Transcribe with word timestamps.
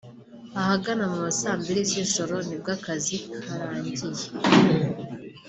Ahagana 0.59 1.03
mu 1.11 1.17
ma 1.23 1.31
saa 1.39 1.57
mbiri 1.59 1.81
z’ijoro 1.89 2.35
nibwo 2.47 2.69
akazi 2.77 3.15
karangiye 3.47 4.21